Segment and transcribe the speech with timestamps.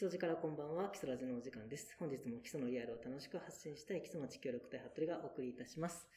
[0.00, 1.94] 基礎からこんばんは、基礎ラジのお時間です。
[1.98, 6.08] 本日も基礎のリアルを楽しく発信したい基礎町協力隊服部がお送りいたします。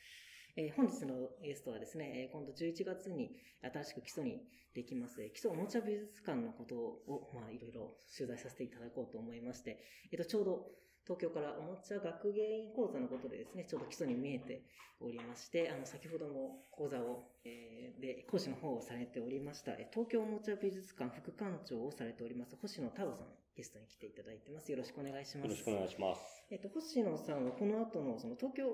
[0.55, 4.39] えー、本日のゲストはですね、今度11月に新しく基礎に
[4.73, 10.71] できます、基礎おもちゃ美術館のことを、まあ、いろいろ取材させていただこうと思いまして、えっ、と、ちょうど
[11.03, 14.63] 東京からおもちゃ学芸員講座のことでですね、ちょうど基礎に見えて
[15.01, 24.71] おりまして、あの、先ほども講座を、えー、で、講師の方をされておりました、東京おもちゃ美術館副館長をされております、星野太郎さん、ゲストに来ていただいてます。
[24.71, 25.47] よろしくお願いします。
[25.47, 26.21] よろしくお願いします。
[26.49, 28.65] えっと、星野さんはこの後の、その東京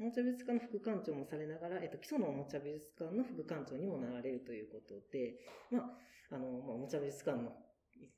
[0.00, 5.34] おもちゃ美術館の副館長もされながら、えっと、基礎のおもちゃ美術館の副館長にもなられるということで、
[5.72, 5.90] ま
[6.30, 7.50] あ、あの、まあ、おもちゃ美術館の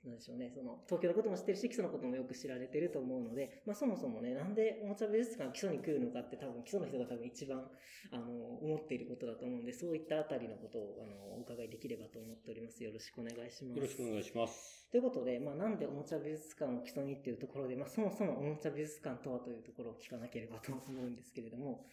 [0.04, 7.70] なんでしょうね、その、東京のことも知ってるし、基礎のこともよく知られてると思うので、まあそもそもね、なんでおもちゃ美術館基礎に来るのかって多分基礎の人が多分一番、
[8.10, 8.24] あの、
[8.62, 12.82] 思っていることだと思うんで、そういったあたりのことを、あの、お伺いできればと思っております。
[12.82, 13.76] よろしくお願いします。
[13.76, 14.88] よろしくお願いします。
[14.90, 21.86] ということで、まあなんでおもちゃ美術館を基礎にっていうところで、まあそもそもおもちゃ美術館とはというところを聞かなければと思うんですけれども、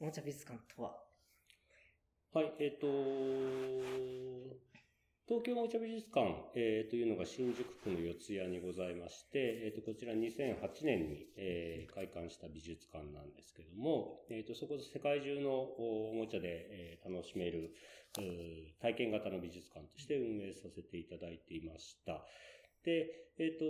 [0.00, 0.96] おもちゃ美術館とは？
[2.34, 2.86] はい、えっ、ー、と、
[5.28, 6.24] 東京おもちゃ美術館、
[6.56, 17.76] えー、というのが新宿区の四谷にございまして、えー、とこちら2008年に、えー、開館した美術館なんですけども、えー、とそこで世界中のおもちゃで、えー、楽しめる
[18.80, 22.24] 体験型の美術館として運営させていただいていました。
[22.88, 23.64] で、えっ、ー、と、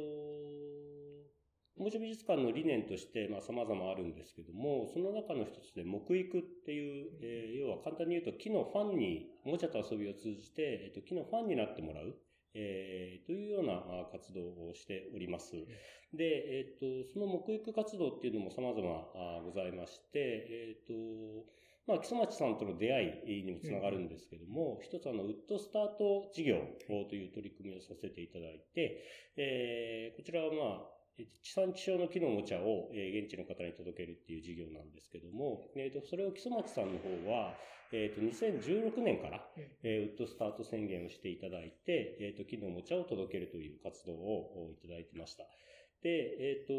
[1.78, 12.16] おもちゃ美術館の理念として、まあ、様々あるんですけども、その中の一つで、木育っていう、えー、要は簡単に言うと、木のファンに、おもちゃと遊びを通じて、えっ、と、木のファンになってもらう。
[12.54, 15.52] えー、というような活動をしております。
[16.12, 16.24] で、
[16.58, 20.94] えっ、と、その木育活動っていうのも様々ございまして、えっ、と、
[21.86, 26.56] まあ、木曽町さんとの出会いにもつながるんですけども、一つあの、ウッドスタート事業
[27.08, 29.04] という取り組みをさせていただいて、
[29.36, 30.97] えー、こちらはまあ、
[31.42, 37.54] 地産地消の木のおもちゃを、えー、現地の方に届けるっていう事業なんですけども、えっ、ー、と、それを木曽町さんの方は、
[37.90, 39.42] えっ、ー、と、2016年から、
[39.82, 45.44] えー、ウッドスタート宣言をしていただいて、えっ、と、木のおもちゃを届けるという活動をいただいてました。
[46.02, 46.74] で、えっ、と、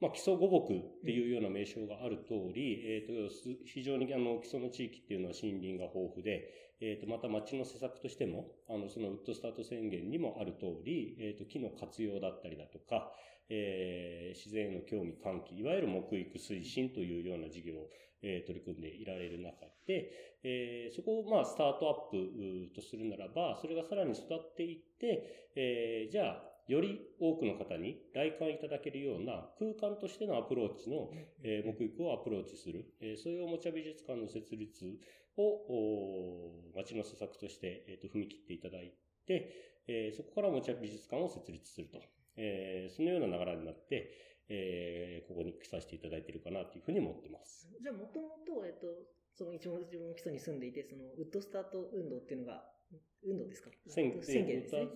[0.00, 3.12] まあ、基礎五木っていうような名称がある通り、えっ、と、
[3.66, 6.48] 非常にあの、基礎の地域っていうのは森林が豊富で、
[6.80, 13.12] えっ、ー、と、また町の施策としても、あの、そのウッドスタート宣言にもある通り、えっ、ー、と、木の活用だったりだとか、
[13.50, 17.90] えー、自然への興味喚起、いわゆる木育推進というような事業を、
[18.22, 31.10] えー、取り組んでいられる中で、えー、そこをまあスタートアップとするならば、それがさらに育っていって、えー、じゃあ、より多くの方に来館いただけるような空間としてのアプローチの、
[31.42, 34.84] えー、木育をアプローチする、えー、そういうおもちゃ美術館の設立
[35.36, 38.92] を、町の施策として、えっ、ー、と、踏み切っていただい
[39.26, 39.50] て、
[39.86, 41.98] えー、そこからおもちゃ美術館を設立すると。
[42.36, 44.10] えー、そのような流れになって、
[44.48, 47.68] えー、ここに来させていただいているかなというふうに思ってます。
[47.82, 48.86] じゃあ、もともと、えっ、と、
[49.34, 52.64] その一応自分の基礎に住んでいて、そのウッドスタート運動っていうのが、
[53.24, 53.70] 運動ですか？
[53.86, 54.82] 宣言宣言ですね。
[54.82, 54.88] ウッ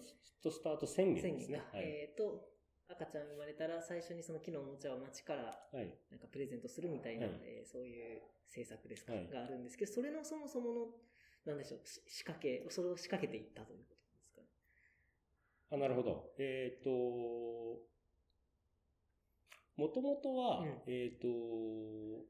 [0.43, 1.63] ドスタート宣言ですね。
[1.73, 2.54] はい、えっ、ー、と、
[2.89, 10.87] 赤ちゃん生まれたら最初にその木のおもちゃを町からなんかプレゼントするみたいな、はい、えー、そういう政策ですか、はい、があるんですけど、それのそもそもの、
[11.47, 14.47] なんでしょう、仕掛け、それを仕掛けていったということですかね？
[15.73, 16.33] あ、なるほど。
[16.39, 16.91] えっ、ー、と、
[19.77, 21.29] もともとは、うん、えっ、ー、と、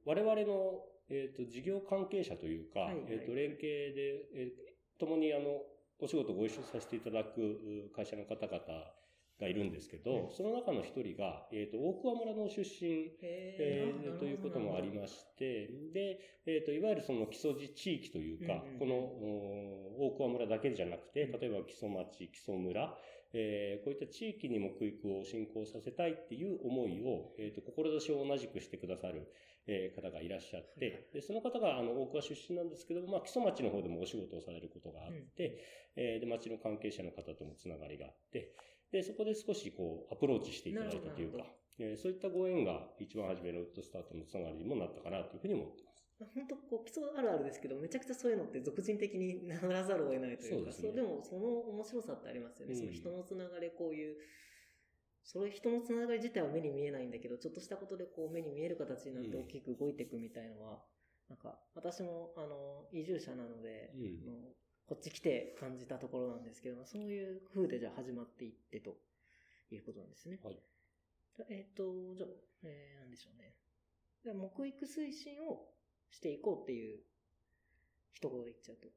[0.07, 5.61] 我々の、えっ、ー、と、事業関係者というか、はいはい、えっ、と、連携で、えー、共にあの、
[6.01, 8.59] お仕事ご一緒させていただく会社の方々
[9.41, 22.97] がいるんですけど、その中の一人が、えっ、ー、と、大桑村の出身、えー、ということもありまして、で、えっ、ー、と、いわゆるその基礎地域というか、この、大桑村だけじゃなくて、例えば基礎町、基礎村、
[23.37, 29.27] えー、こういった地域に木育を振興させたいっていう思いを、えっ、ー、と、志を同じくしてくださる、
[29.67, 35.49] えー、方がいらっしゃって、で、その方が、あの、大桑出身なんですけども、まあ、基礎町の方でもお仕事をされることがあって、
[35.97, 38.53] うん、えー、で、町の関係者の方ともつながりがあって、
[38.95, 41.43] で、そこで少しこう、アプローチしていただいたというか、
[41.81, 46.07] えー、そういったご縁が一番初めのウッドスタートのつながりにもなったかなというふうに思ってます。
[46.23, 52.75] 本当こう、基礎あるあるですけど、めちゃくちゃそういうのって俗人的に ならざるを得ないというか、そうで、ね、もその面白さってありますよね。
[52.75, 54.17] うん、その人のつながり、こういう、
[55.25, 60.75] それ人のつながり自体は目に見えないんだけど、ちょっとしたことでこう目に見える形になって大きく動いていくみたいのは、
[61.29, 64.55] うん、なんか、私も、あの、移住者なので、うん、
[64.87, 68.97] こっち来て感じたところなんですけど、そういう風でじゃあ始まっていってと
[69.71, 70.39] いうことなんですね。
[70.43, 70.59] はい。
[71.49, 72.29] えっ、ー、と、じゃあ、
[72.65, 73.55] えー、なんでしょうね。
[74.25, 75.69] 木育推進を
[76.11, 77.01] していこうっていう
[78.15, 78.89] 一言で言っちゃうと。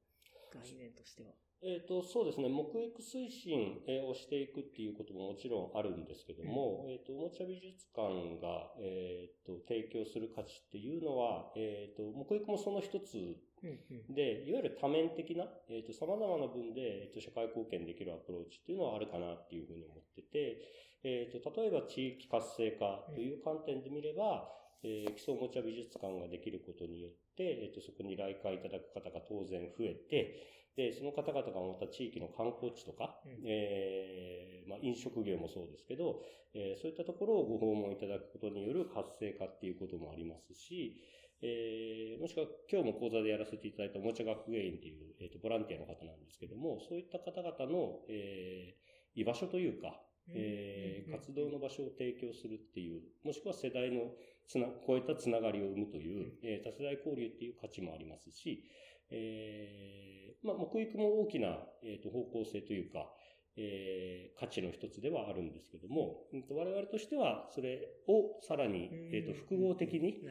[0.53, 1.31] 概念としては。
[1.63, 2.49] えっ、と、そうですね。
[2.49, 13.17] 木育推進えーをしていくっていうことももちろんあるんですけども、えっ、と、おもちゃ美術館が、えっ、と、提供する価値っていうのは、えっ、と、木育もその一つ
[13.63, 20.61] うんうんで、いわゆる多面的な、えっ、と、様々な分で、えっ、と、社会貢献できるアプローチっていうのはあるかなっていうふうに思ってて、
[21.03, 30.35] えっ、と、例えば地域活性化という観点で見れば、えー基礎おもちゃ美術館ができることによって、えっ、と、そこに来館いただく方が当然増えて、
[30.77, 33.41] で、その方々がまた地域の観光地とか、うん。
[33.45, 36.21] えーまあ、飲食業もそうですけど、
[36.53, 41.01] えーそういったところをご訪問いただくことによる活性化っていうこともありますし、
[41.41, 48.87] えーもしくは今日も講座でやらせていただいたおもちゃ学芸員っていう、えーとボランティアの方なんですけども、そういった方々の、えー
[49.19, 49.99] 居場所というか、
[50.35, 54.11] えー活動の場所を提供するっていう、もしくは世代の
[54.45, 58.69] つな、超えたつながりを生むという、えー多世代交流っていう価値もありますし、
[59.11, 63.09] えーまあ、木育も大きな、えーと方向性というか、
[63.55, 70.21] えー価値の一つではあるんですけども、うんと我々としてはそれをさらに、えーと複合的に。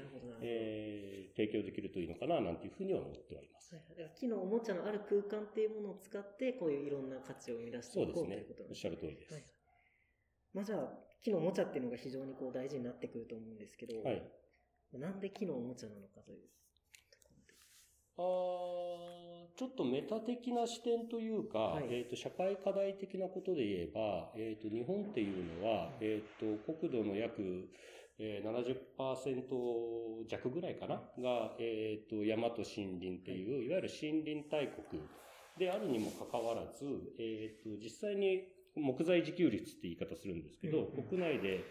[0.42, 3.74] えー提供できるといいのかな、なんていうふうには思っております。
[3.74, 3.84] はい
[4.18, 9.34] 木のおもちゃのある空間っていうものを使って、こういういろんな価値を生み出していうこうというですおっしゃる通りです。
[9.34, 9.44] はい。
[10.54, 14.22] まあじゃあ、木のおもちゃっていうのが非常にこう大事になってくると思うんですけど、はい。
[14.94, 16.48] なんで木のおもちゃなのかという。
[18.18, 18.86] あー
[19.56, 21.86] ちょっとメタ的な視点というか、はい。
[21.90, 27.40] えっ、と、社会課題的なことで言えば、えっ、と、日本っていうのは、えっ、と、国土の約、
[28.18, 35.02] えー、70%弱ぐらいかなが、えっ、と、山と森林っていう、い、わゆる森林大国
[35.58, 36.84] であるにもかかわらず、
[37.18, 38.44] えっ、と、実際に
[38.76, 41.08] 木材自給率って言い方するんですけど、うんうん。
[41.08, 41.64] 国内で、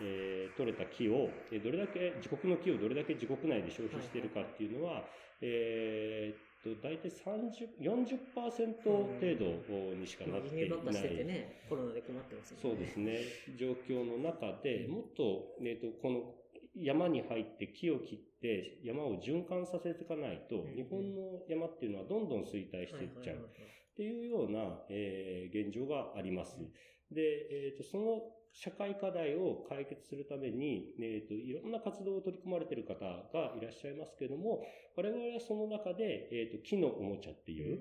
[0.00, 5.02] えー取れた木を、えーどれだけ、自国の木をどれだけ自国内で消費しているかっていうのは、
[5.42, 11.26] えーっと、大体30、40%程度にしかなってい輸入ばっかしててない。
[11.26, 12.62] ね、コロナで困ってますよね。
[12.62, 13.18] そうですね。
[13.58, 16.34] 状況の中で、もっと、えーっと、この
[16.74, 23.36] 山に入って木を切って山を循環させていかないと、うん日本の山っていうのはどんどん衰退していっちゃう。
[23.36, 26.56] っていうような、えー現状があります。
[27.12, 28.22] で、えっ、と、その
[28.52, 34.64] 社会課題を解決するために、えっ、と、いろんな活動を取り組まれている方がいらっしゃいますけども、
[34.96, 37.78] 我々はその中で、えっ、と、木のおもちゃってうんいう、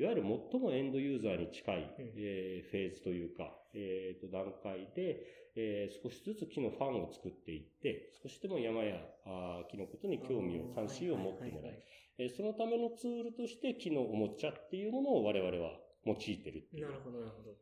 [0.00, 11.78] いわゆる最もエンドユーザーに近い、んえーフェーズというか、えっ、と、段階で、えー少しずつ木のファンを作っていって、少しでも山やあー木のことに興味を、関心を持ってもらい、
[12.18, 16.86] えーそのためのツールとして木のおもちゃっていうものを我々は用いてるっていう。
[16.86, 17.56] なるほど、なるほど。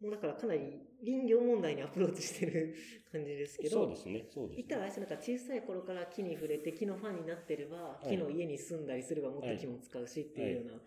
[0.00, 0.60] もうだからかなり
[1.04, 2.74] 林業問題にアプローチしてる
[3.10, 4.62] 感じですけど、そうですね、そうですね。
[4.62, 8.08] 言ったらあれですね、なんか小さい頃から木に触れて木のファンになってれば、い。
[8.10, 10.78] 木の家に住んだりすればもっと木も使うしっていうような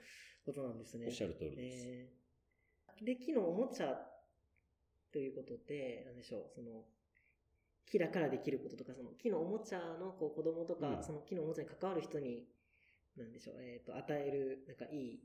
[0.46, 1.08] ことなんですね。
[1.08, 1.86] おっしゃる通りです。
[1.88, 3.06] えー。
[3.06, 3.96] で、木のおもちゃ
[5.12, 6.86] ということで、なんでしょう、その、
[7.86, 11.04] 木だからできることとか、その木のおもちゃのこう子供とか、うん。
[11.04, 12.48] その木のおもちゃに関わる人に、
[13.18, 15.20] なんでしょう、えっ、と、与える、なんかいい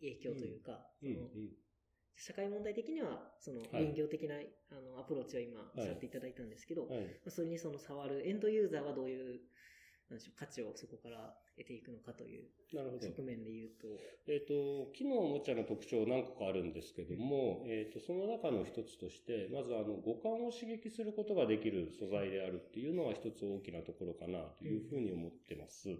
[0.00, 1.14] 影響というか、うん。
[1.14, 1.28] その
[2.16, 6.88] 社会問題的には、そのはい林業的な、あのアプローチを今、いさっていただいたんですけど、
[7.28, 9.40] それにその触るエンドユーザーはどういう、
[10.08, 13.02] なんでしょう、価値をそこから得ていくのかというなるほど。
[13.02, 13.88] 側面で言うと、
[14.28, 25.90] えっ、と、木のおもちゃの特徴何個かあるんですけども、えっ、と、その中の一つとして、まずあの、五感を刺激することができる素材であるっていうのは一つ大きなところかなというふうに思ってます。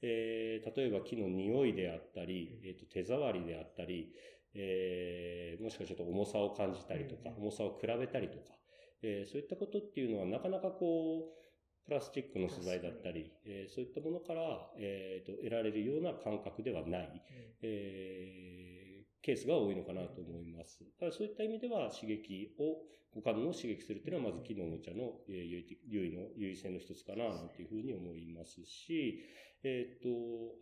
[0.00, 4.12] えー例えば木の匂いであったり、えっ、と、手触りであったり、
[4.58, 7.42] えーもしくはちょっと重さを感じたりとか、うん。
[7.44, 8.54] 重さを比べたりとか、
[9.02, 14.42] えーそういったことっていうのはなかなかこう、プラスチックの素材だったり、えーそういったものから、
[14.78, 17.22] えーと得られるような感覚ではない。
[17.62, 18.88] えー
[19.20, 20.78] ケースが多いのかなと思います。
[20.98, 22.82] ただそういった意味では刺激を、
[23.14, 29.20] 五感の刺激するっていうのはまず木のおもちゃのえー優位的優位の優位性の一つかななんていうふうに思いますし、
[29.64, 30.08] えっ、と、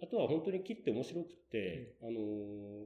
[0.03, 2.85] あとは本当に木って面白くって、あのー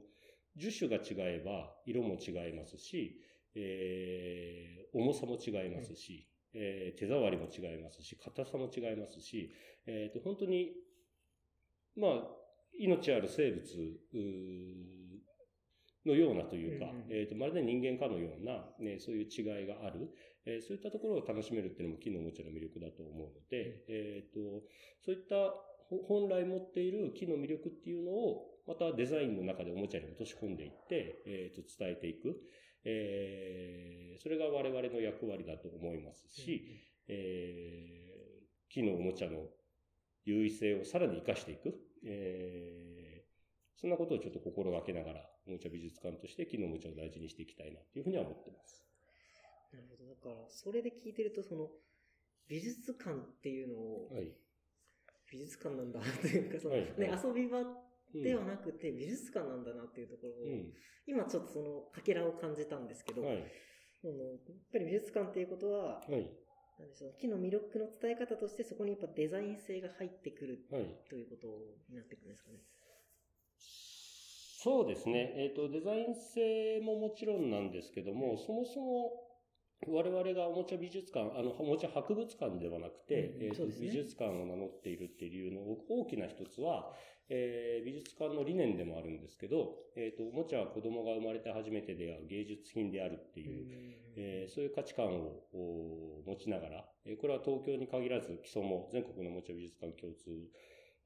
[0.57, 3.17] 樹種が違えば色も違いますし、
[3.55, 9.51] えー重さも違いますし、えー手触りも違いますし、硬さも違いますし、
[9.87, 10.71] えっ、と、本当に、
[11.95, 12.11] まあ、
[12.77, 13.63] 命ある生物
[16.05, 20.09] のようなというか、うんうんえっ、と、まるで人間かのような、ね、そういう違いがある、
[20.45, 24.67] えーそういったところを楽しめるっていうのも木のおもちゃの魅力だと思うので、えっ、と、
[24.99, 25.70] そういったほ
[26.07, 32.39] 本来持っている木の魅力っていうのを、またデザインの中でおもちゃに落とし込んでいって、えっ、と、伝えていく。
[32.83, 38.11] えーそれが我々の役割だと思いますし、えー
[38.69, 39.49] 木のおもちゃの
[40.23, 41.73] 優位性をさらに活かしていく。
[42.05, 43.01] えー
[43.81, 48.85] そんなことをちょっと心がけながら、おもちゃ美術館として木のおもちゃを大事にしていきたいなというふうには思ってます。
[49.73, 50.05] なるほど。
[50.07, 51.67] だから、それで聞いてると、その、
[52.47, 54.31] 美術館っていうのを、はい。
[55.31, 60.73] 美術館なんだなというか、その、はいね、はい遊び場うんではなくて美術館なんだなっていうところを、うん。
[61.07, 63.47] 今ちょっとそのかけらを感じたんですけど、はい。
[64.01, 66.27] そのやっぱり美術館っていうことは、はい。
[66.79, 70.83] なんでしょう、木の魅力の伝え方としてそこにやっぱデザイン性が入ってくるはい。
[71.09, 71.47] ということ
[71.89, 72.59] になってくるんですかね。
[74.63, 75.33] そうですね。
[75.37, 79.30] えっ、と、デザイン性ももちろんなんですけども、そもそも
[79.87, 83.73] 我々がおもちゃ美術館、あの、おもちゃ博物館ではなくて、うんえーね。
[83.81, 86.93] 美術館を名乗っているっていう理由の大きな一つは、
[87.29, 93.65] えー美術館の理念でもあるんですけど、えっ、と、おもちゃは子供が生まれて初めて出会う芸術品であるっていう、
[94.17, 100.29] えーそういう価値観をお持ちながら、えーこれは東京に限らず基礎も全国のおもちゃ美術館共通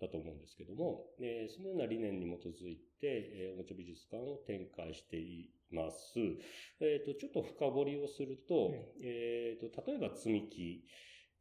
[0.01, 6.19] だと思うんですけども、えーそのような理念に基づいて、えーおもちゃ美術館を展開しています。
[6.79, 10.83] えっ、と、ちょっと深掘りをすると、うんえっ、と、例えば積み木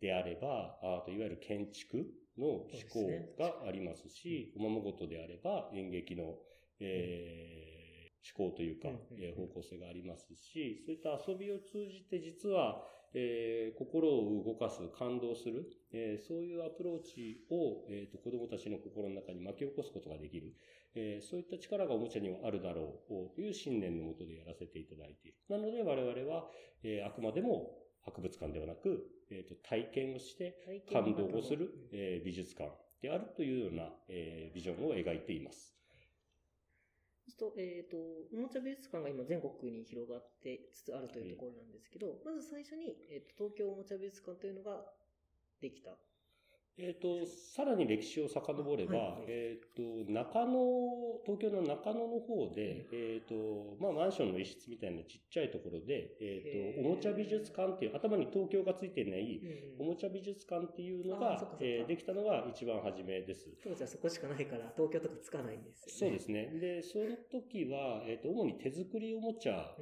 [0.00, 2.06] であれば、あといわゆる建築
[2.38, 6.36] の思考がありますし、おままごとであれば演劇の、
[6.80, 7.84] えー
[8.24, 8.88] 思考というか、
[9.18, 12.82] えー方向性がありますし、そういった遊びを通じて実は、
[13.14, 20.52] えー心を動かす、感動する、えーそういうアプローチを、えーと子供たちの心の中に巻き起こすことができる、
[20.94, 25.38] えーそういった力がおもちゃにはあるだろうという信念のもとでやらせていただいている。
[25.48, 26.50] なので我々は、
[26.82, 35.74] えーあくまでも博物館ではなく、えーと体験をして感動をする、えー美術館であるというような、えービジョンを描いています。
[37.32, 37.96] と、えっ、と、
[38.32, 44.84] おもちゃ美術館が今全国に広がってつつあるというところなんですけど、まず最初に、えーと東京おもちゃ美術館というのが
[45.60, 45.96] できた。
[46.76, 50.58] えっ、と、さらに歴史を遡れば、はいはいえっ、と、中野、
[51.24, 59.40] 東京の中野の方で、えっ、と、まあ、マンションの一室みたいなちっちゃいところで、えっ、と、おもちゃ美術館っていう、頭に東京がついていない、
[59.78, 63.48] うんおもちゃ美術館っていうのがえーできたのが一番初めです。
[63.62, 65.92] 当時はそこしかないから、東京とかつかないんですよね。
[65.92, 66.58] そうですね。
[66.60, 69.74] で、その時は、えっ、と、主に手作りおもちゃ、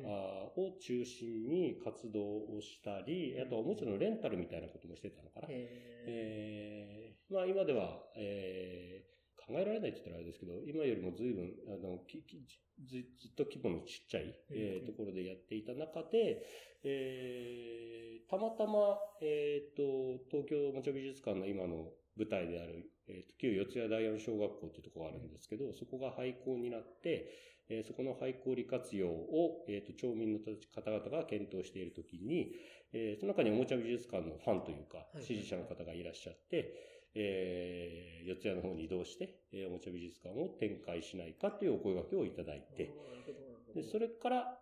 [0.57, 5.47] を中心に活動をしたり、あとはおもちゃのレンタルみたいなこともしてたのかな。
[5.49, 9.13] へえーまあ今では、えー
[9.45, 12.47] 考えられないって言ったらあれですけど、今よりも随分、あの、きき
[12.87, 16.47] ずずっと規模のちっちゃい、えーうんところでやっていた中で、
[16.85, 27.29] えーたまたま、えっ、と、東京おもちゃ美術館の今の舞台である、えーと旧四谷第四小学校っていうところがあるんですけど、そこが廃校になって、
[27.69, 32.55] えーそこの廃校利活用を、えーと町民の方々が検討しているときに、
[32.93, 42.91] えーその中におもちゃ美術館のファンというか、い支持者の方がいらっしゃって、えー四谷の方に移動して、えーおもちゃ美術館を展開しないかというお声掛けをいただいーて、
[43.75, 44.59] で、それから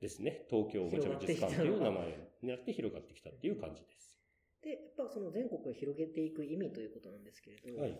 [0.00, 4.18] ですね、東京おもちゃ美術館という名前になって広がってきたっていう感じです。
[4.62, 7.98] で、やっぱその全国を広げていく意味ということなんですけれど、はい。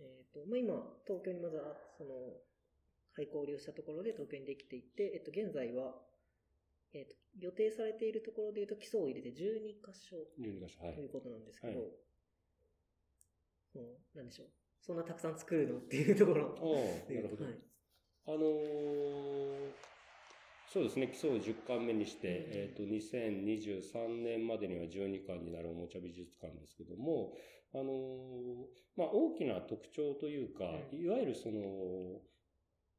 [0.00, 0.74] えっ、と、まあ、今、
[1.06, 2.40] 東京にまずは、その、
[3.18, 5.98] 廃校を利用したところで東京にできていて、えっ、と、現在は、
[6.94, 11.06] えっ、と、予定されているところで言うと基礎を入れて12箇所12箇所、はいとい。
[11.06, 11.88] うことなんですけど、はい
[13.70, 13.84] その
[14.14, 14.48] なんでしょう。
[14.80, 16.56] そんなたくさん作るのっていうところ。
[16.56, 17.44] ああ、なるほど。
[17.44, 17.54] はい
[18.26, 19.72] あのー
[20.70, 27.32] そうですね、基礎を10巻目にして、うんえっ、と、2023年までには12巻になるおもちゃ美術館ですけども、
[27.72, 32.20] あのーまあ、大きな特徴というか、ういわゆるその、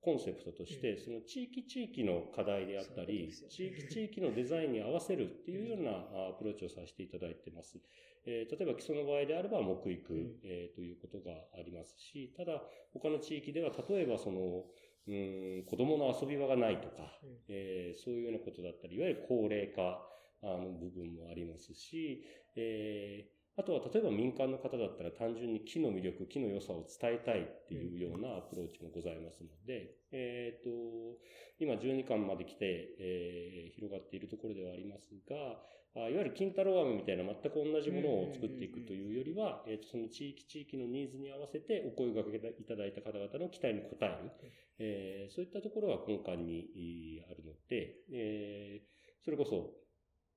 [0.01, 7.79] コンセプトとして、その地域地域の課題であったり、地域地域のデザインに合わせるっていうようなあアプローチをさせていただいてます。
[8.25, 10.39] えー例えば基礎の場合であれば木育、うん。
[10.44, 12.62] えーということがありますし、ただ
[12.94, 14.65] 他の地域では例えばその、
[15.08, 17.38] うーん子供の遊び場がないとか、うん。
[17.50, 20.06] えーそういうようなことだったり、いわゆる高齢化
[20.41, 22.24] あの部分もありますし、
[22.56, 30.70] えーあとは例えば民間の方だったら単純に木の魅力、木の良さを伝えたいっていうようなアプローチもございますので、えっ、と、
[31.60, 35.60] 今12巻まで来て、えー広がっているところではありますが、
[35.96, 44.32] あいわゆる金太郎飴みたいな全く同じものを作っていくというよりは、えーとその地域地域のニーズに合わせてお声掛けいただいた方々の期待に応える、
[44.80, 49.75] えーそういったところが根幹にえーあるので、えーそれこそ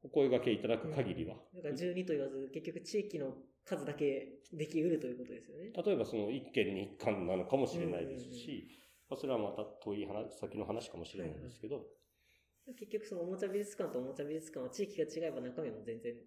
[0.05, 5.71] お声掛けいただく限りは、だから12と言わず、結局地域の数だけできうるということですよね。
[5.73, 8.69] 例えばその一件に一巻なのかもしれないですし、
[9.09, 11.87] まあそれはまた遠い話、先の話かもしれないですけど、
[12.79, 16.19] 結局そのおもちゃ美術館とおもちゃ美術館は地域が違えば中身も全然違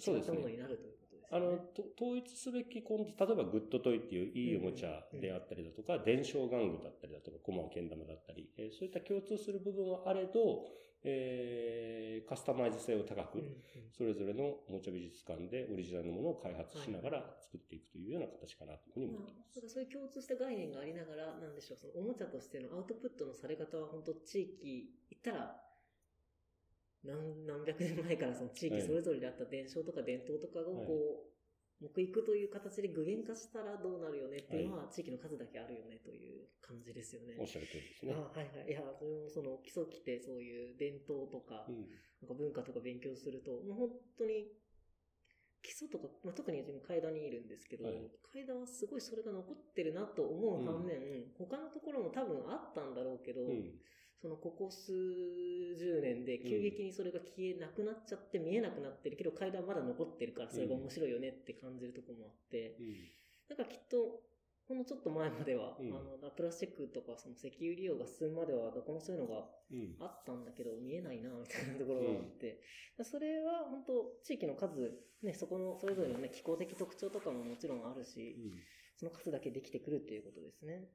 [0.00, 0.48] ったもの。
[0.48, 1.03] になるという。
[1.34, 10.62] あの、と統一すべきコンテ例えばグッドトイっていういいおもちゃであったりだとか、伝承玩具だったりだとか、コマやけん玉だったり、えーそういった共通する部分はあれど、
[11.02, 13.56] えーカスタマイズ性を高く、うんうん。
[13.90, 19.50] それぞれのおもちゃ美術館でオリジナルのものを開発しながら作っていくというような形かなというふうに思っています。
[19.50, 25.63] まあ、だからそういう共通した概念がありながら、なんでしょう、そのおもちゃとしてのアウトプットのされ方は本当地域行ったら、
[27.04, 31.34] 何何百年前からその地域それぞれであった伝承とか伝統とかをこう、
[31.80, 37.36] 木育という形で具現化したらどうなるよねっていうのは、地域の数だけあるよねという感じですよね。
[37.38, 38.14] おっしゃる通りですね。
[38.14, 38.70] あはいはい。
[38.70, 41.86] いや、それもその基礎来てそういう伝統とか、うん
[42.22, 44.48] なんか文化とか勉強すると、もう本当に、
[45.60, 48.00] 基礎とか、まあ、特に自分階段にいるんですけど、はい
[48.32, 50.98] 階段はすごいそれが残ってるなと思う反面、
[51.38, 53.78] 他のところも多分あったんだろうけど、うん
[54.24, 54.90] そのここ数
[55.76, 63.54] 十年で急激にそれが消えなくなっちゃって見えなくなってるけど、階段まだ残ってるからそれが面白いよねって感じるところもあって、うん。
[63.54, 64.24] なんかきっと、
[64.66, 65.92] ほんのちょっと前までは、うん。
[65.92, 72.64] あの、プラスチックとかその石油利用が進むまでは、どこもそういうのがうんあったんだけど、見えないな、みたいなところがあって、
[73.04, 78.52] それは本当、地域の数、ね、そこのそれぞれのね、気候的特徴とかももちろんあるし、うん。
[78.96, 80.88] その数だけできてくるっていうことですね。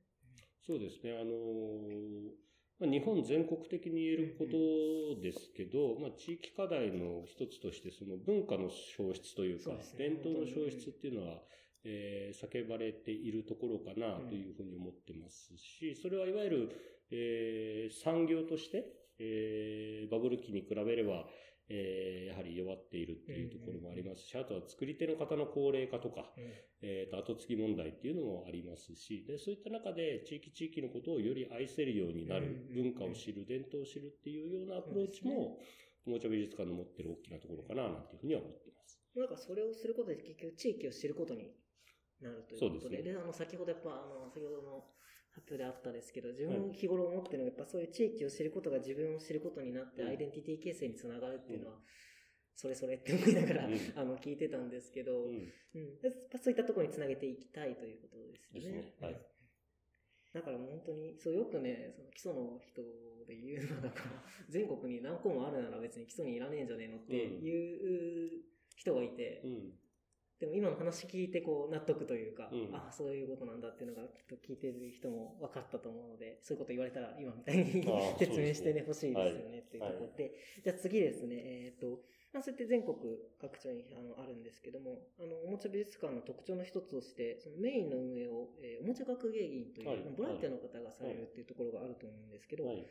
[0.65, 1.13] そうですね。
[1.13, 11.41] あのーまあ、日本全国的に言えることですけど、まあ、地域課題の一つとして、その文化の消失というか、伝統の消失っていうのは、
[11.83, 16.69] えー叫ばれているところかなというふうに思ってますし、それはいわゆる、
[17.11, 18.85] えー産業として、
[19.17, 21.25] えーバブル期に比べれば、
[21.69, 23.98] えーやはり弱っているっていうところもあります
[24.29, 26.29] し、あとは作り手の方の高齢化とか、
[26.81, 35.57] えーと、後継ぎ問題っていうのもありますし、で、そういった中で地域地域のことをより愛せるようになる、うん文化を知る、伝統を知るっていうようなアプローチも、
[36.05, 39.01] おもちゃ美術館の持ってる大きなところかな、なんていうふうには思っています。
[39.15, 41.51] なんかそれをすることで結局地域を知ることに
[42.21, 43.17] なるということで、ですね。
[43.21, 44.85] あの、先ほどやっぱ、あの、先ほどの
[45.31, 50.09] 発表であったですけど、自分日頃思ってるのは、やっぱそういう地域を知ることが自分を知ることになって、うん。
[50.09, 51.79] アイデンティティ形成につながるっていうのは、
[52.59, 55.47] それそれって思いながら、うんあの、聞いてたんですけど、うん。
[55.75, 55.95] うん。
[56.43, 58.17] そういったところにつなげていきたいということ
[58.53, 58.81] ですよね。
[58.81, 59.19] ですねはいうん
[60.31, 62.83] だから本当に、そうよくね、その基礎の人
[63.25, 68.43] で言うのだから、 全国に何個もあるなら別に基礎にいらねえんじゃねえのっていう
[68.75, 69.73] 人がいて、うん。
[70.39, 77.83] でも今の話聞いてこう納得というか、うんああ、そういうことなんだっていうのがきっと聞いてる人も分かったと思うので、そういうこと言われたら今みたいに
[78.17, 80.31] 説明してね、欲しいですよねはいっていうところで、
[80.63, 81.97] じゃあ次ですね、えっ、と、ま
[82.33, 82.93] あ、そうやって全国
[83.41, 90.05] 各地にあのあるんですけども、あの、おもちゃ美術館の特徴の一つとして、そのメインの運営を、えーおもちゃ学芸員という、はい。
[90.15, 92.85] ボランティアの方がされるっていうところがあると思うんですけど、はい。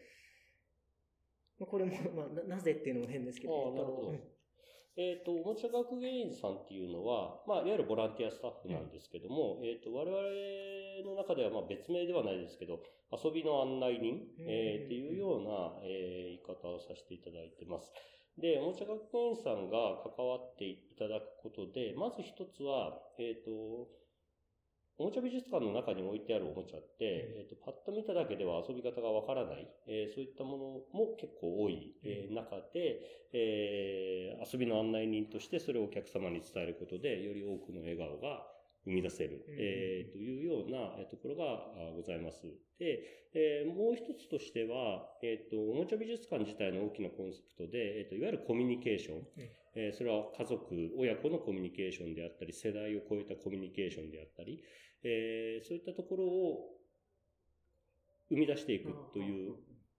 [1.59, 4.09] まあ、これも、 まあな、なぜっていうのも変ですけど、なるほど。
[4.09, 4.21] うん。
[4.97, 14.51] えっ、と、おもちゃ学芸員さんっていうのは、まあ、いわゆるボランティアスタッフなんですけども、えっ、と、我々の中では、まあ、別名ではないですけど、遊びの案内人、うん。
[14.51, 17.93] えーっていうような、えー言い方をさせていただいてます。
[18.39, 23.51] で、おもちゃ学芸員さんが関わっていただくことで、まず一つは、えっ、と、
[24.99, 33.01] おもちゃ美術館の中に置いてあるおもちゃって、えっ、と、パッと見ただけでは遊び方がわからない、えーそういったものも結構多い、えー中で、
[33.33, 38.47] えー遊びの案内人としてそれをお客様に伝えることで、より多くの笑顔が
[38.89, 39.55] 生み出せる、うん。
[39.59, 42.43] えーというようなえーところがあございます。
[42.81, 49.27] で、えーもう一つとしては、えっ、と、おもちゃ美術館自体の大きなコンセプトで、えっ、と、いわゆるコミュニケーション、
[49.77, 50.65] えーそれは家族、
[50.97, 54.65] 親子のコミュニケーションであったり、世代を超えたコミュニケーションであったり、
[55.05, 56.79] えーそういったところを
[58.31, 59.55] 生み出していくという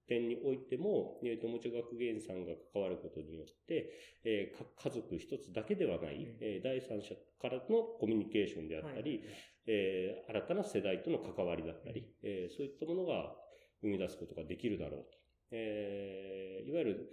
[0.09, 3.93] 点においても、えーと、おもちゃ学芸員さんが関わることによって、
[4.25, 6.37] えーか家族一つだけではない、うん。
[6.41, 9.21] えー第三者からのコミュニケーションであったり、
[9.67, 13.35] えー新たな世代との関わりだったり、えーそういったものが
[13.81, 15.17] 生み出すことができるだろうと。
[15.51, 17.09] えーいわゆる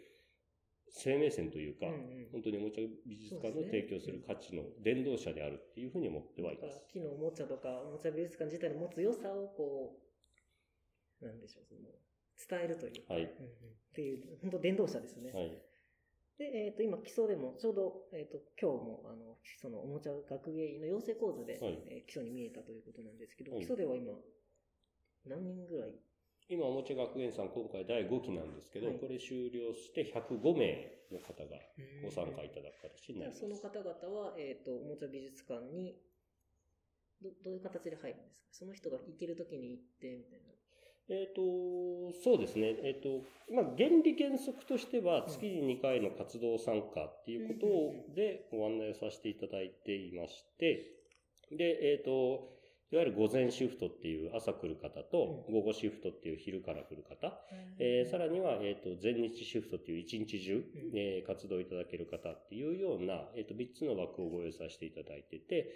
[0.88, 2.28] 生命線というか、うんうん。
[2.32, 6.80] 本当におもちゃ美術館の提供する価値の伝道者であるっていうふうに思ってはいます。
[6.88, 9.98] 木のおもちゃとか、おもちゃ美術館自体の持つ良さをこ
[11.20, 11.80] う、なんでしょう、その、
[12.48, 13.06] 伝えるという。
[13.06, 13.24] か、はい。
[13.24, 13.28] っ
[13.94, 15.32] ていう、本当伝道者ですね。
[15.32, 15.62] はい。
[16.38, 21.82] で、えっ、と、今、基礎でも、ちょうど、えっ、と、今日も、あの、その、おもちゃ学芸員の養成講座で、はい。
[21.88, 23.60] えー基礎に見えたということなんですけど、はい。
[23.60, 24.12] 基礎では今、
[25.24, 25.94] 何人ぐらい？
[26.48, 29.00] 今、おもちゃ学園さん、今回第5期なんですけど、はい。
[29.00, 31.56] これ終了して105名の方が
[32.04, 33.40] ご参加いただく形になります。
[33.40, 35.96] その方々は、えっ、と、おもちゃ美術館に、
[37.22, 38.46] どどういう形で入るんですか？
[38.52, 40.52] その人が行けるときに行って、みたいな。
[41.08, 41.40] えっ、と、
[42.12, 42.76] そうですね。
[42.82, 47.54] えっ、と、まあ、原理原則としては、月に2回の活動参加っていうこ
[48.08, 50.86] とでご案内をさせていただいていまして、
[51.50, 52.56] で、えっ、と、
[52.92, 57.36] いわゆる午前シフトっていう朝来る方と、午後シフトっていう昼から来る方、
[57.78, 60.90] えーさらには、えっ、と、全日シフトっていう一日中、うん。
[60.94, 65.72] えー活動いただける方っていうような、えっ、と、3つの枠をご用意させていただいてて、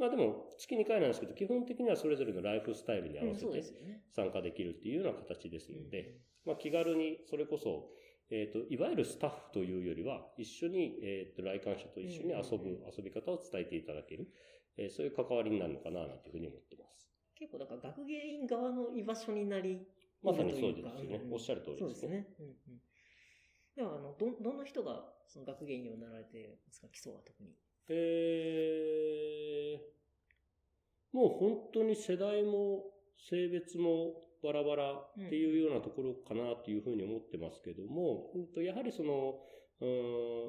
[0.00, 3.62] まあでも、月2回なんですけど、基本的にはそれぞれのライフスタイルに合わせて。
[4.08, 7.90] 参加できるっていうような形ですので、まあ気軽に、それこそ、
[8.30, 14.28] えっ、と、いわゆるスタッフというよりは、一緒に、えっ、と、来館者と一緒に遊ぶ、遊び方を伝えていただける、
[14.76, 17.12] えーそういう関わりになるのかな、なんていうふうに思ってます。
[17.34, 19.86] 結構だから学芸員側の居場所になり
[20.22, 21.20] まさにそうですよね。
[21.30, 22.16] おっしゃる通りそうですですね。
[22.18, 22.26] ね。
[22.38, 22.54] うんうん。
[23.76, 26.88] では、あの、ど、どんな人が、その学芸員になられてるんですか？
[26.88, 27.56] 基礎は特に。
[27.90, 32.84] えー、もう本当に世代も
[33.28, 39.34] 性別もバラバラっていうようなところかなというふうに思ってますけども、うんとやはりその、
[39.80, 39.86] う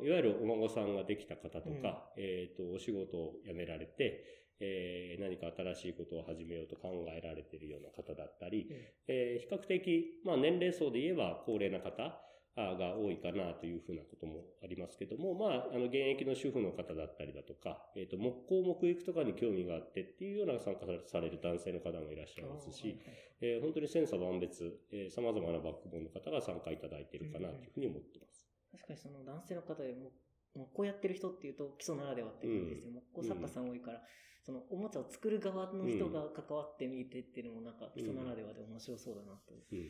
[0.03, 4.25] んいわゆるお孫さんができた方とか、えっ、と、お仕事を辞められて、
[4.59, 8.67] えー何か新しいことを始めようと考えられているような方だったり、
[9.07, 22.99] えー比較的、まあ年齢層で言えば高齢な方あが多いかなというふうなこともありますけども、まあ、あの、現役の主婦の方だったりだとか、えっ、と、木工木育とかに興味があってっていうような参加される男性の方もいらっしゃいますし、
[23.41, 28.47] えー本当に千差万別、えー様々なバックボーンの方が参加いただいているかなというふうに思ってます。
[28.71, 30.11] 確かにその男性の方でも、
[30.53, 32.91] 木工やってる人っていうと基礎ならではっていう感じですよ。
[32.91, 34.01] 木工作家さん多いから、
[34.43, 39.53] そのおもちゃを作る側の人が関わってみてっていうのもなんか基礎ならではで面白そうだなと。
[39.71, 39.89] うん。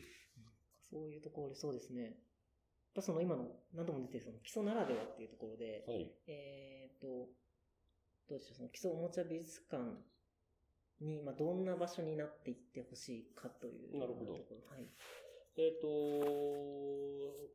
[0.90, 2.16] そういうところでそうですね。
[2.94, 6.10] ぱその今の何度も出てるその基礎ならではっていうところで、はい。
[6.26, 7.28] えっ、と、
[8.28, 9.82] どうでしょう、その基礎おもちゃ美術館
[11.00, 14.76] に、まあ、どんな場所になっていってほしいかというなるほどところ。
[14.76, 14.86] はい。
[15.56, 17.52] えっ、と、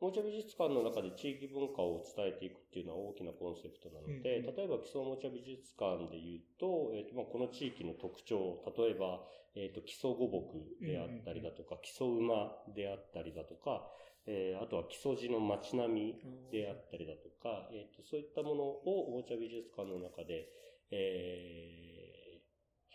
[0.00, 9.20] おもちゃ美術館の中で地域文化を伝えていくっていうのは大きなコンセプトなので、例えば基礎おもちゃ美術館で言うと、えっ、と、まあ、この地域の特徴、例えば、
[9.54, 13.84] えっ、と、基礎五木であったりだとか、基礎馬であったりだとか、
[14.26, 16.14] えーあとは基礎地の街並み
[16.52, 20.48] であったりだとか、えっ、と、そういったものをおもちゃ美術館の中で、
[20.90, 22.00] えー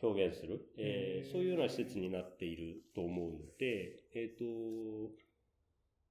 [0.03, 1.31] 表現する、えーうん。
[1.31, 4.43] そういうような施設になっていると思うので、えっ、と、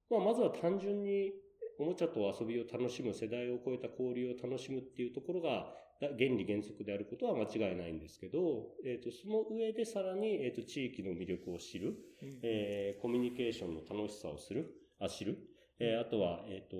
[0.09, 1.31] まあ、まずは単純に
[1.79, 12.39] おもちゃと遊びを楽しむ、世代を超えた交流を楽しむっていうところが、だ原理原則であることは間違いないんですけど、えっ、と、その上でさらに、えっ、と、地域の魅力を知る、うん。
[12.43, 15.37] えーコミュニケーションの楽しさをする、あ、知る。
[15.79, 16.77] えーあとは、えっ、と、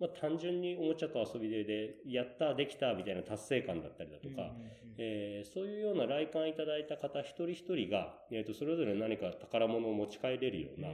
[0.00, 4.54] まあ、単純におもちゃと遊びで、で、やった、できた、みたいな達成感だったりだとか、
[4.98, 10.88] えーそういうような来館いただいた方一人一人が、えーと、それぞれ何か宝物を持ち帰れるような、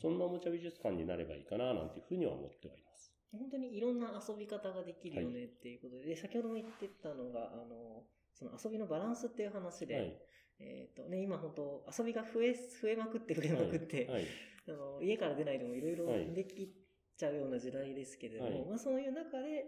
[0.00, 3.12] そんなおもちゃ美術館になればいいかな、なんていうふうには思ってはいます。
[3.32, 8.04] 本当にいろんな遊び方ができるよねっていうことで、で先ほども言ってたのが、あの、
[8.34, 10.16] その遊びのバランスっていう話で、はい。
[10.58, 14.26] えっ、とね、今本当遊びが増え、増えまくって増えまくって、はい。
[14.68, 16.72] あの家から出ないでもいろいろはいでき
[17.16, 19.64] ちゃうような時代ですけれども、はいまあそういう中で、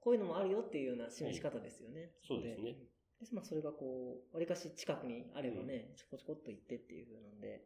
[0.00, 2.12] こういうのもあるよっていうような示し方ですよね。
[2.22, 2.72] そうですね。
[2.72, 7.64] でまあ、それがこう、わりかし近くにあればね、ちょこちょこっと行ってっていう風なんで、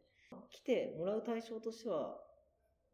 [0.49, 2.17] 来てもらう対象としては、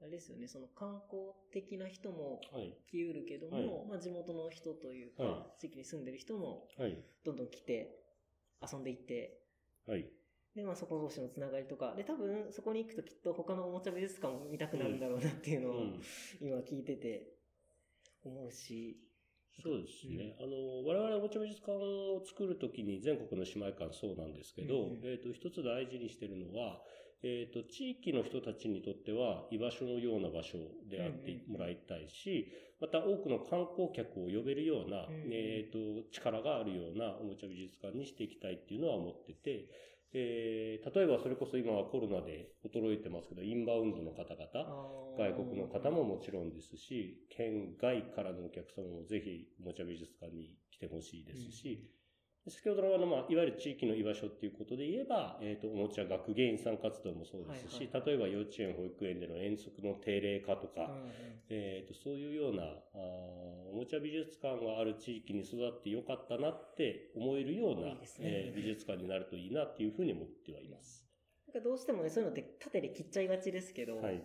[0.02, 2.73] あれですよね、その観光的な人もはい。
[2.91, 6.97] 来うるけども、はいまあ地元の人というか、は地域に住んでる人もはい。
[7.26, 8.00] どんどん来て、
[8.62, 9.39] 遊んでいって、
[9.88, 10.06] はい。
[10.56, 16.02] で、まあそこ同士のつながりとか、で、多分そこに行くときっと他のおもちゃ美術館も見たくなるんだろうなっていうのを、うん。
[16.41, 17.34] 今聞いてて
[18.23, 18.97] 思うし、
[19.63, 20.36] そうですね。
[20.39, 26.80] あの、我々おもちゃ美術館を作るときに全国の姉妹館そうなんですけど、うんうんえっ、と、一つ大事にしてるのは、
[27.23, 30.58] えっ、と、地域の人たちにとっては居場所のような場所
[30.89, 39.69] であってもらいたいし、また多くの観光客を呼べるような、うんえっ、と、力があるようなおもちゃ美術館にしていきたいっていうのは思ってて、
[40.13, 44.65] えー例えばそれこそ今はコロナで衰えてますけど、インバウンドの方々、
[45.17, 51.91] 外国の方ももちろんですし、県外からのお客様もぜひおもちゃ美術館に来てほしいですし、
[52.49, 61.12] 先ほどのあの、まあ、いわゆる地域の居場所っていうことで言えば、えっ、と、おもちゃ学芸員さん活動もそうですし、はい例えば幼稚園、保育園での遠足の定例化とか、うんうん
[61.49, 71.05] えっ、と、そういうような、あーおもちゃ美術館がある地域に育ってよかったなって思えるようなねえー美術館になるといいなっていうふうに思ってはいます。
[71.47, 74.21] なんかどうしてもね、そういうのって縦で切っちゃいがちですけど、はい。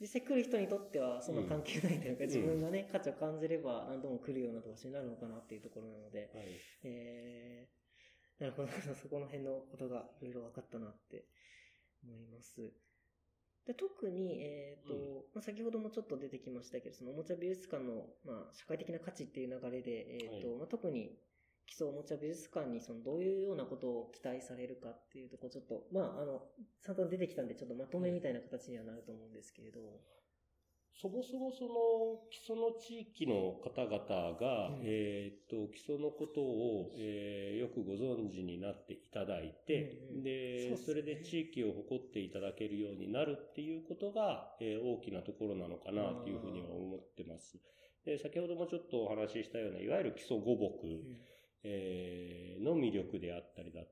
[0.00, 6.44] 実際来る人にとってはそんな関係ないというか、ん自分がね、価値を感じれば何度も来るような場所になるのかなっていうところなので、はい。
[6.84, 7.86] えー
[8.38, 8.68] なるほど。
[8.94, 11.24] そこの辺のことがいろいろ分かったなって
[12.02, 12.72] 思います。
[13.64, 21.18] で特に、えっ、と、うんまあ、先ほどもちょっと出てきましたけど、そのおもちゃ美術館の、まあ、社会的な価値っていう流れで、えっ、と、はいまあ、特に
[21.66, 26.42] 基礎おもちゃ美術館にそのどういうようなことを期待されるかっていうところちょっと、まあ、あの、
[26.80, 29.80] 散々出てきたんで、ちょっとまとめみたいな形にはなると思うんですけれど、
[30.98, 34.80] そもそもその基礎の地域の方々が、うん。
[34.84, 40.22] えーっと、基礎のことを、えーよくご存知になっていただいて、うんうん。
[40.22, 47.58] で、それで地域を誇っていただけるようになるっていうことが、えー大きなところなのかなというふうには思ってます。
[48.06, 51.16] で先ほどもちょっとお話ししたような、いわゆる基礎五木、うん
[51.62, 53.82] えーの魅力であったりだ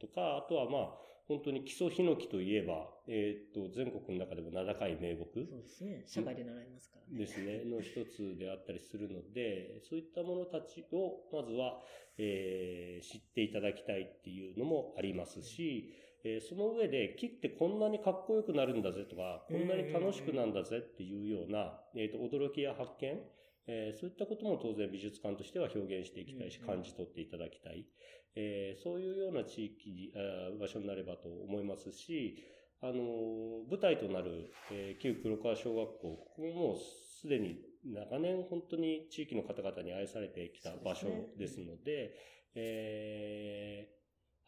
[0.00, 5.44] とか、あとはまあ、本当に基礎ヒノキといえば、えーっと、全国の中でも名高い名木。
[5.44, 6.04] そうですね。
[6.06, 7.18] 社会で習いますからね。
[7.18, 11.82] ですね、の一つであったりするので、そういったものたちを、まずは、
[12.18, 15.92] えー知っていただきたいっていうのもありますし、
[16.24, 23.20] えーその上で、木ってこんなにかっこよくなるんだぜとか、こんなに楽しくなんだぜっていうような、えーと、驚きや発見、
[23.66, 27.86] えーそういったことも当然美術館としては表現していきたいし、感じ取っていただきたい。
[28.34, 32.44] えーそういうような地域、あー場所になればと思いますし、
[32.82, 36.76] あのー舞台となる、えー旧黒川小学校、ここも
[37.20, 42.14] すでに長年本当に地域の方々に愛されてきた場所ですので、
[42.54, 43.96] えー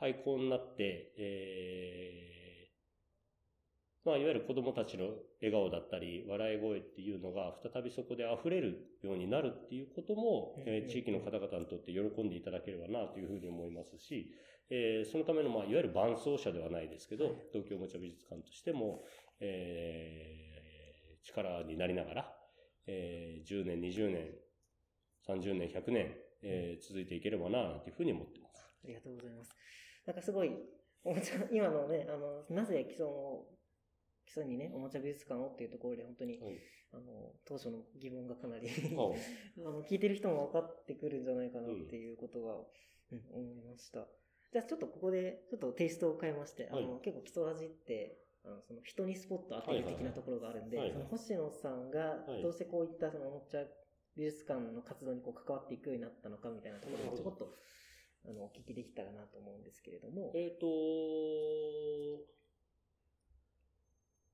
[0.01, 2.48] 廃校になって、えー
[4.09, 5.11] まあ、いわゆる子供たちの
[5.43, 14.33] 笑顔だったり、笑い声っていうのが再びそこで溢れるようになるっていうことも、うんえー地域の方々にとって喜んでいただければなというふうに思いますし、
[14.71, 19.05] えーそのための、まあ、いわゆる伴走者ではないですけど、東京おもちゃ美術館としても、
[19.41, 20.59] えー
[21.25, 22.33] 力になりながら、
[22.87, 24.31] えー10年、20年、
[25.29, 28.73] 30年、100年、えー続いていければな、というふうに思ってます。
[28.85, 29.55] ありがとうございます。
[30.07, 30.51] なんかすごい、
[31.05, 33.58] おもちゃ、今のね、あの、なぜ基礎を、
[34.29, 36.59] 基礎にね、おもちゃ美術館をっていうところで本当に、はい。
[36.93, 38.77] あの、当初の疑問がかなりああ。
[39.61, 42.55] の、聞いてる人も分かってくるんじゃないかなっていうことが、
[43.13, 44.07] うん、思いました。
[44.53, 47.01] じゃあちょっとここで、ちょっとテイストを変えまして、あの、はい。
[47.01, 52.43] 結構基礎ラジって、あの、その人にスポット当てる的なところがあるんで、その星野さんがはい。
[52.43, 53.67] どうしてこういったそのおもちゃ
[54.17, 57.55] 美術館の活動にこう関わっていくようになったのかみたいなところをちょこっと、
[58.27, 60.33] あの、お聞きできたらなと思うんですけれども。
[60.35, 60.67] えっ、と、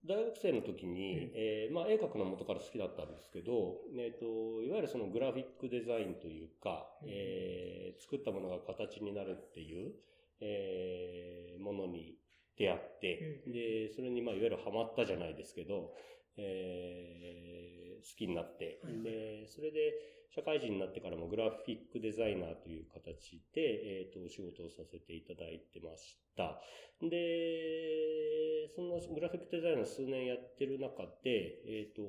[0.07, 1.33] 大学生の時に、うん。
[1.35, 7.09] えーまあ、絵描くの元から好きだったんですけど、えっ、と、いわゆるそのグラフィックデザインというか、うん。
[7.11, 9.93] えー作ったものが形になるっていう、
[10.41, 12.19] えーものに
[12.59, 13.53] 出会って、うん。
[13.53, 15.95] で、それにまあ、いわゆるハマったじゃないですけど、
[16.37, 19.93] えー好きになって、で、それで、
[20.35, 26.61] 社会人になってからもグラフィックデザイナーという形で、えっ、と、お仕事をさせていただいてました。
[27.01, 32.03] で、そんなグラフィックデザイナー数年やってる中で、えっ、と、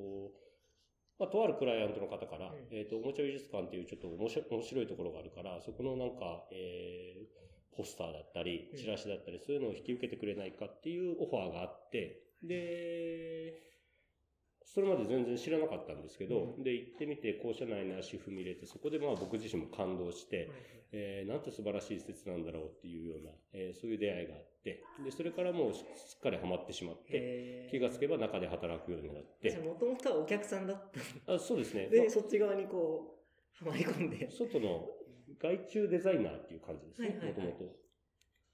[1.20, 2.68] まあ、とあるクライアントの方から、うん。
[2.72, 7.46] えっ、と、おもちゃ美術館っていうちょっと面白いところがあるから、そこのなんか、えー
[7.78, 13.54] ポスターだったりうん、チラシだったり、そういうのを引き受けてくれないかっていうオファーがあって、で、
[14.76, 20.52] それまで全然知らなかったんですけど、うんで、行ってみて校舎内に足踏み入れて、そこでまあ僕自身も感動して、
[20.92, 25.80] えーなんて素晴らしい施設なんだろうっていうような、えーそういう出会いがあって、で、それからもうす
[26.18, 30.92] っかりハマってしまって、気がつけば中で働くようになって、もともとはお客さんだっ
[31.26, 31.88] たあそうですね。
[31.88, 33.16] で、まあそっち側にこ
[33.64, 34.30] う、はまり込んで。
[34.30, 34.90] 外の
[35.40, 37.64] 外注デザイナーっていう感じですね、もともと。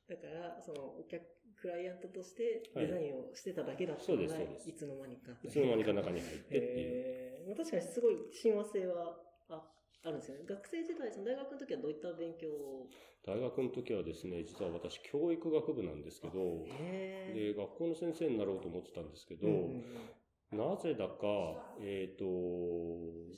[0.08, 1.24] だから、その、お客、
[1.62, 5.32] クライアントとしてはいデザインをしてただけだったのが、ですそうですいつの間にか。
[5.44, 6.64] いつの間にか中に入ってっていう。
[7.46, 9.18] えー、確かにすごい親和性は
[9.50, 9.62] あ
[10.04, 10.46] あるんですよね。
[10.50, 12.90] 学生時代、その大学の時はどういった勉強を？
[13.24, 19.86] 大学の時はですね、実は私、教育学部なんですけど、へで、学校の先生になろうと思ってたんですけど、うんうんうん
[20.52, 21.16] なぜだか、
[21.80, 22.26] えっ、と、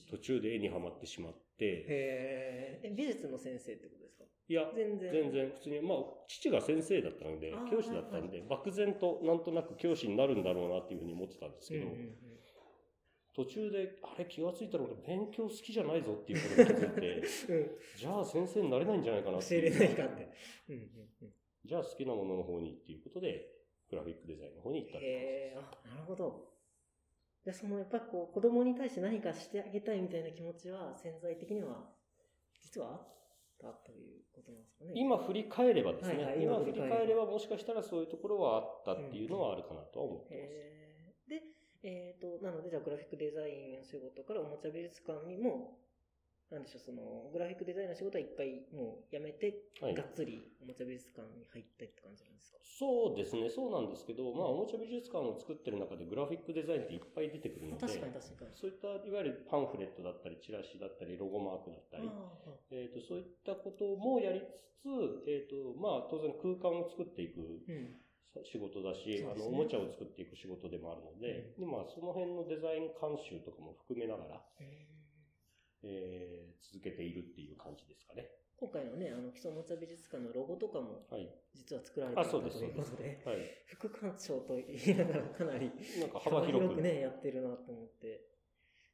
[0.09, 2.87] 途中で絵にはまってしまって、へー。
[2.87, 4.25] え美術の先生ってことですか？
[4.47, 5.11] いや、全然。
[5.11, 12.15] 全然普通に、まあ、父が先生だったので教師だったんで、漠然となんとなく教師になるんだろうなっていうふうに思ってたんですけど、うんうんうん。
[13.35, 17.21] 途中で、あれ気がついたら俺勉強好きじゃないぞっていうことに気づいて、
[17.53, 17.71] うん。
[17.97, 20.27] じゃあ先生になれないんじゃないかなってれないかって。
[20.69, 20.81] うんうん
[21.21, 21.33] うん。
[21.65, 23.49] じゃあ好きなものの方にっていうことで、
[23.89, 25.09] グラフィックデザインの方に行ったりへ
[25.55, 26.52] え、あ、なるほど。
[27.43, 31.83] じゃあそのやっぱりこう子供に対して何かしてあげたいみたいな気持ちは潜在的には
[32.61, 33.07] 実はあっ
[33.59, 34.91] たということなんですかね。
[34.95, 40.53] 今振り返ればですね、はいはい今振り返ればもしかしたらそういうところはあったっていうのはあるかなとは思ってます。
[40.55, 40.93] へー
[41.29, 41.41] で、
[41.83, 45.77] えっ、と、なのでじゃあグラフィックデザインの仕事からおもちゃ美術館にも、
[46.53, 49.95] なんでしょう、その、グラフィックデザインの仕事は一回もう辞めて、はい。
[49.97, 52.61] がっつりおもちゃ美術館に入ったって感じなんですか？
[52.61, 58.53] そうですね、そうなんですけど、まあ、おもちゃ美術館を作ってる中でグラフィックデザインっていっぱい出てくるので、確かに確かに。
[58.53, 62.05] そういったいわゆるパンフレットだったり、チラシだったり、ロゴマークだったり、
[62.69, 67.97] えー、とそういったこともやりつつ、えーとまあ、当然空間を作っていくうん。
[68.41, 69.29] 仕事だし、ね。
[69.29, 74.41] あのおもちゃを作っていく仕事でもあるので、でまあ、その辺のデザイン監修とかも含めながら、
[75.83, 78.25] えー続けているっていう感じですかね。
[78.57, 81.29] 今回のね、あの、基礎おもちゃ美術館のロゴとかも、はい。
[81.53, 83.37] 実は作られていたということで、はい。
[83.67, 85.69] 副館長と言いながらかなり
[86.23, 86.81] 幅広く。
[86.81, 88.25] ね、やってるなと思って。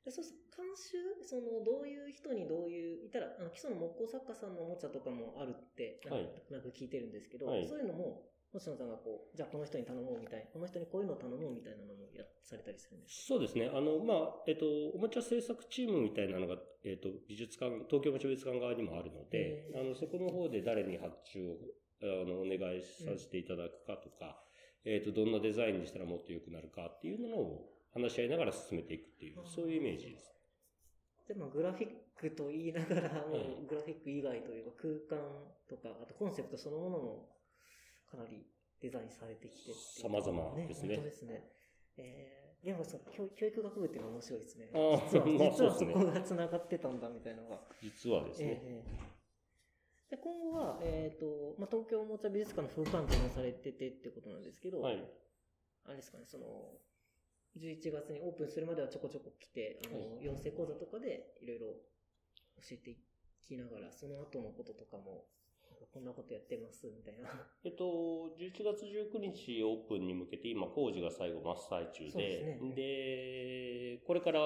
[0.04, 6.02] でそうす監修、その、どういう人にどういう、いたら、あの基礎の木工作家さんのおもちゃとかもあるって、
[6.50, 13.70] なんか聞いてるんですけど、はいそういうのも、星野さんがこう、じゃあこの人に頼もうみたいな、この人にこういうのを頼もうみたいなのもや、されたりするんですそうですね。
[13.72, 21.58] あの、まあ、えっと、おもちゃ制作チームみたいなのが、えっと、美術館、東京おもちゃ美術館側にもあるのであの、そこの方で誰に発注を、
[22.02, 24.42] あの、お願いさせていただくかとか、
[24.86, 30.34] えっと、どんなデザインにしたらもっと良くなるかっていうのを話し合いながら進めていくっていう、そういうイメージです。
[31.28, 33.64] でもグラフィックと言いながら、もはい。
[33.64, 35.22] うグラフィック以外というか空間
[35.70, 37.30] とか、あとコンセプトそのものも
[38.10, 38.46] かなり
[38.82, 41.44] デザインされてきてっていう様々ですね本当ですね。
[41.98, 44.70] えー、でもその教教育学部っていうのは面白いですね。
[44.74, 47.60] あー実は、まあ実はそこが繋がってたんだみたいなのが。
[47.82, 48.62] 実はですね。
[48.64, 49.20] ええ
[50.10, 54.98] で今後は、えっ、と、まあ、東京おもちゃ美術館の副館長もされててってことなんですけど、はい。
[55.86, 56.74] あれですかね、その、
[57.58, 61.68] 11月にオープンするまではちょこちょこ来て、あの、養成講座とかでいろいろ
[62.58, 62.98] 教えてい
[63.46, 65.26] きながら、その後のこととかも、
[65.88, 67.30] こんなことやってます、みたいな。
[67.64, 67.84] えっと、
[68.38, 72.76] 11月19日オープンに向けて今工事が最後真っ最中で、ですね。
[72.76, 74.40] でこれから、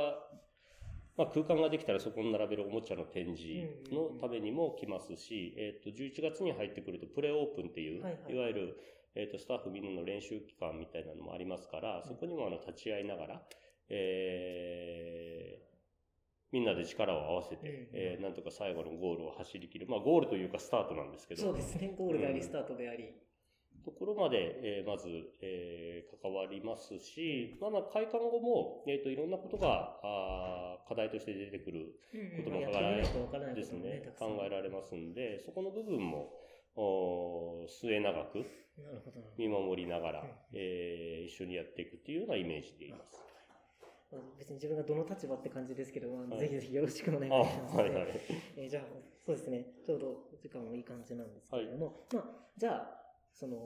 [1.17, 8.38] まあ、空間ができたらそこに並べるおもちゃの展示のためにも来ますし、えっと、11月に入ってくるとプレオープンっていう、はいはいい。
[8.38, 8.78] わゆる、
[9.15, 13.41] えっと、スタッフみんなの練習期間みたいなのもありますから、そこにもあの立ち会いながら、
[13.89, 15.73] えー
[16.54, 19.88] みんなで力を合わせて、うんえーなんとか最後のゴールを走り切る。
[19.89, 23.10] まあ、ゴールというかスタートなんですけど、そうですね、ゴールであり、うんスタートであり。
[23.84, 25.10] ところまで、えーまず、
[25.42, 32.00] えー関わりますし、まあ、まあ開館後も、えっ、と、いろんなことが、あー課題として出てくる
[32.38, 34.13] こともやってみないとわからないですね。
[34.20, 36.32] 考えられますんで、そこの部分も、
[36.76, 38.46] おー末永く。
[39.38, 43.33] 見守りながらうん、えー一緒にやっていくっていうようなイメージでいます。
[44.38, 48.08] 別に自分がどの立場って感じですけど、まあはいぜひぜひよろしくお願いしあ、ます、はいはい。
[48.58, 48.84] えーじゃあ、
[49.26, 49.65] そうですね。
[49.86, 52.23] ちょうどお時間もいい感じなんですけれども、まあ、
[52.58, 53.58] じゃあ、その、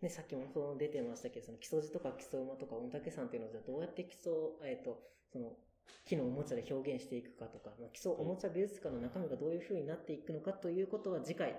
[0.00, 4.32] ね、さっきもその出てましたけど、その基礎字とか基礎馬とか御嶽山っていうのをじゃあどうやって基礎、
[4.64, 4.98] えっ、と、
[5.32, 5.52] その、
[6.04, 11.56] 木のおもちゃで表現していくかとか、まあ、基礎おもちゃ美術館の中身がどういう風になっていくのかということは次回、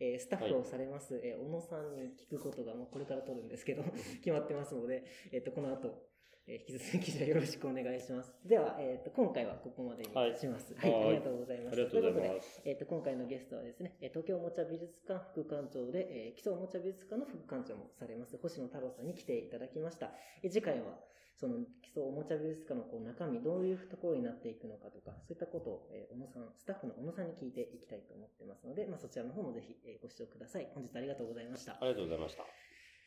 [0.00, 3.82] えースタッフをされます、えー小野さんに聞くことが、まあ、これから取るんですけど、
[4.22, 6.11] 決まってますので、えっ、と、この後、
[6.48, 8.32] えー引き続きじゃあよろしくお願いします。
[8.44, 10.74] では、えっ、と、今回はここまでにはいします。
[10.74, 11.72] はい、はいありがとうございました。
[11.72, 12.62] ありがとうございということでます。
[12.64, 20.10] えっ、と、今回のゲストはですね、えー東京おもちゃ美術館副館長で、えー基礎おもちゃ美術館の副館長もされます、星野太郎さんに来ていただきました。
[20.42, 20.98] えー次回は、
[21.38, 30.66] その基礎おもちゃ美術館のこう中身、どういうところになっていくのかとか、そういったことを、えー小野さん、スタッフの小野さんに聞いていきたいと思ってますので、まあ、そちらの方もぜひ、えーご視聴ください。
[30.74, 31.78] 本日ありがとうございました。
[31.78, 32.42] ありがとうございました。